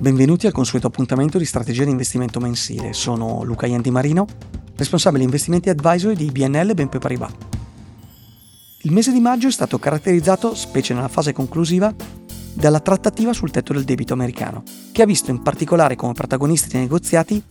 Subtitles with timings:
[0.00, 2.92] Benvenuti al consueto appuntamento di strategia di investimento mensile.
[2.92, 4.26] Sono Luca Iandi Marino,
[4.76, 7.32] responsabile investimenti advisory di BNL BNP Paribas.
[8.82, 11.92] Il mese di maggio è stato caratterizzato, specie nella fase conclusiva,
[12.52, 14.62] dalla trattativa sul tetto del debito americano,
[14.92, 17.42] che ha visto in particolare come protagonisti dei negoziati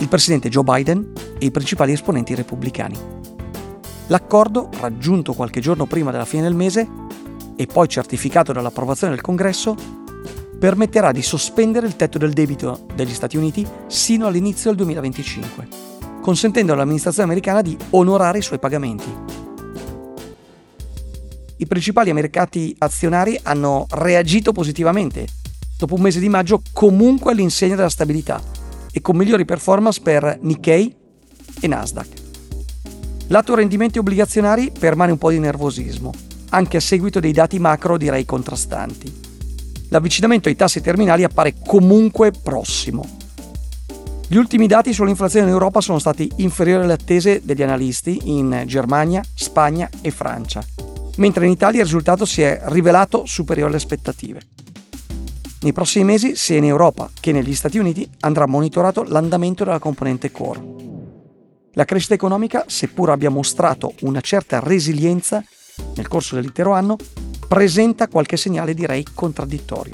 [0.00, 2.98] il presidente Joe Biden e i principali esponenti repubblicani.
[4.08, 6.84] L'accordo, raggiunto qualche giorno prima della fine del mese
[7.54, 10.00] e poi certificato dall'approvazione del Congresso,
[10.62, 15.66] permetterà di sospendere il tetto del debito degli Stati Uniti sino all'inizio del 2025,
[16.20, 19.12] consentendo all'amministrazione americana di onorare i suoi pagamenti.
[21.56, 25.26] I principali mercati azionari hanno reagito positivamente,
[25.76, 28.40] dopo un mese di maggio comunque all'insegna della stabilità
[28.92, 30.94] e con migliori performance per Nikkei
[31.60, 32.08] e Nasdaq.
[33.26, 36.12] Lato rendimenti obbligazionari permane un po' di nervosismo,
[36.50, 39.21] anche a seguito dei dati macro direi contrastanti
[39.92, 43.06] l'avvicinamento ai tassi terminali appare comunque prossimo.
[44.26, 49.22] Gli ultimi dati sull'inflazione in Europa sono stati inferiori alle attese degli analisti in Germania,
[49.34, 50.64] Spagna e Francia,
[51.16, 54.40] mentre in Italia il risultato si è rivelato superiore alle aspettative.
[55.60, 60.32] Nei prossimi mesi, sia in Europa che negli Stati Uniti, andrà monitorato l'andamento della componente
[60.32, 60.64] core.
[61.74, 65.44] La crescita economica, seppur abbia mostrato una certa resilienza
[65.94, 66.96] nel corso dell'intero anno,
[67.52, 69.92] presenta qualche segnale direi contraddittorio.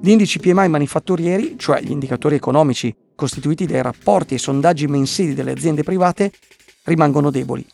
[0.00, 5.50] Gli indici PMI manifatturieri, cioè gli indicatori economici costituiti dai rapporti e sondaggi mensili delle
[5.50, 6.30] aziende private,
[6.84, 7.66] rimangono deboli.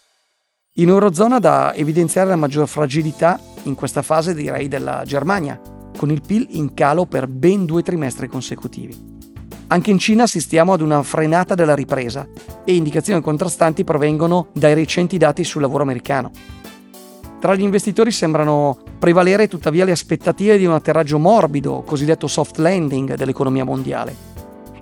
[0.77, 5.61] In Eurozona da evidenziare la maggior fragilità in questa fase direi della Germania,
[5.99, 8.97] con il PIL in calo per ben due trimestri consecutivi.
[9.67, 12.27] Anche in Cina assistiamo ad una frenata della ripresa
[12.65, 16.31] e indicazioni contrastanti provengono dai recenti dati sul lavoro americano.
[17.45, 23.17] Tra gli investitori sembrano prevalere tuttavia le aspettative di un atterraggio morbido, cosiddetto soft landing
[23.17, 24.17] dell'economia mondiale.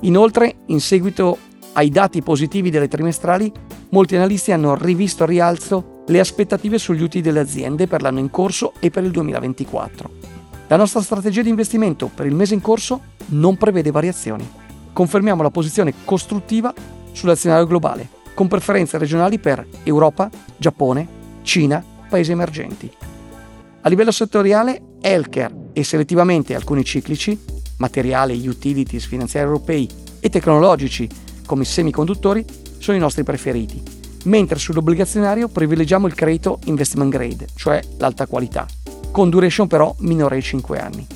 [0.03, 1.39] Inoltre, in seguito
[1.73, 3.53] ai dati positivi delle trimestrali,
[3.89, 8.31] molti analisti hanno rivisto a rialzo le aspettative sugli utili delle aziende per l'anno in
[8.31, 10.11] corso e per il 2024.
[10.69, 14.49] La nostra strategia di investimento per il mese in corso non prevede variazioni.
[14.93, 16.73] Confermiamo la posizione costruttiva
[17.11, 22.93] sull'azionario globale, con preferenze regionali per Europa, Giappone, Cina paesi emergenti.
[23.81, 27.39] A livello settoriale, healthcare e selettivamente alcuni ciclici,
[27.79, 29.89] materiali, utilities, finanziari europei
[30.21, 31.09] e tecnologici
[31.47, 32.45] come semiconduttori,
[32.77, 33.83] sono i nostri preferiti,
[34.25, 38.67] mentre sull'obbligazionario privilegiamo il credito investment grade, cioè l'alta qualità,
[39.11, 41.07] con duration però minore ai 5 anni.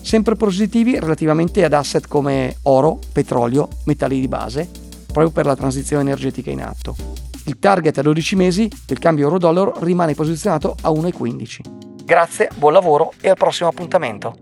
[0.00, 4.68] Sempre positivi relativamente ad asset come oro, petrolio, metalli di base,
[5.06, 7.30] proprio per la transizione energetica in atto.
[7.44, 12.04] Il target a 12 mesi del cambio euro-dollaro rimane posizionato a 1,15.
[12.04, 14.36] Grazie, buon lavoro e al prossimo appuntamento.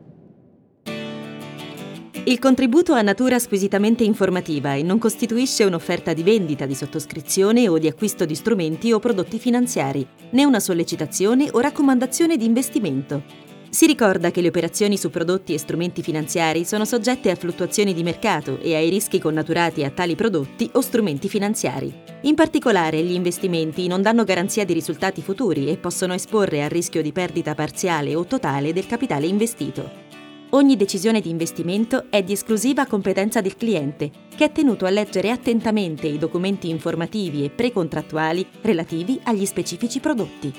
[2.25, 7.79] Il contributo ha natura squisitamente informativa e non costituisce un'offerta di vendita, di sottoscrizione o
[7.79, 13.50] di acquisto di strumenti o prodotti finanziari, né una sollecitazione o raccomandazione di investimento.
[13.71, 18.03] Si ricorda che le operazioni su prodotti e strumenti finanziari sono soggette a fluttuazioni di
[18.03, 21.95] mercato e ai rischi connaturati a tali prodotti o strumenti finanziari.
[22.23, 27.01] In particolare, gli investimenti non danno garanzia di risultati futuri e possono esporre al rischio
[27.01, 29.89] di perdita parziale o totale del capitale investito.
[30.51, 35.31] Ogni decisione di investimento è di esclusiva competenza del cliente, che è tenuto a leggere
[35.31, 40.53] attentamente i documenti informativi e precontrattuali relativi agli specifici prodotti.